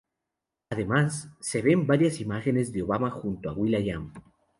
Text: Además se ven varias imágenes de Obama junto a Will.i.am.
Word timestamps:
Además 0.71 1.29
se 1.41 1.61
ven 1.61 1.85
varias 1.85 2.19
imágenes 2.21 2.73
de 2.73 2.81
Obama 2.81 3.11
junto 3.11 3.47
a 3.47 3.53
Will.i.am. 3.53 4.11